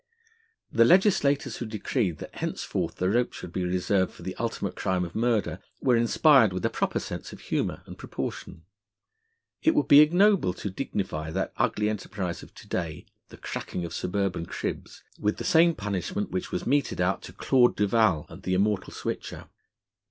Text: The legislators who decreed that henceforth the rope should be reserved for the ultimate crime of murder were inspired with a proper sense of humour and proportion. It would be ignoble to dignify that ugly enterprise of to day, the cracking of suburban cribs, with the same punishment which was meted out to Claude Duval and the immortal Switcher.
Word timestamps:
The 0.71 0.83
legislators 0.83 1.57
who 1.57 1.67
decreed 1.67 2.17
that 2.17 2.33
henceforth 2.37 2.95
the 2.95 3.07
rope 3.07 3.33
should 3.33 3.51
be 3.53 3.63
reserved 3.63 4.11
for 4.13 4.23
the 4.23 4.33
ultimate 4.37 4.75
crime 4.75 5.05
of 5.05 5.13
murder 5.13 5.59
were 5.79 5.95
inspired 5.95 6.53
with 6.53 6.65
a 6.65 6.71
proper 6.71 6.97
sense 6.99 7.31
of 7.31 7.39
humour 7.39 7.83
and 7.85 7.99
proportion. 7.99 8.63
It 9.61 9.75
would 9.75 9.87
be 9.87 9.99
ignoble 9.99 10.53
to 10.55 10.71
dignify 10.71 11.29
that 11.29 11.53
ugly 11.57 11.87
enterprise 11.87 12.41
of 12.41 12.55
to 12.55 12.67
day, 12.67 13.05
the 13.29 13.37
cracking 13.37 13.85
of 13.85 13.93
suburban 13.93 14.47
cribs, 14.47 15.03
with 15.19 15.37
the 15.37 15.43
same 15.43 15.75
punishment 15.75 16.31
which 16.31 16.51
was 16.51 16.65
meted 16.65 16.99
out 16.99 17.21
to 17.21 17.33
Claude 17.33 17.75
Duval 17.75 18.25
and 18.27 18.41
the 18.41 18.55
immortal 18.55 18.91
Switcher. 18.91 19.49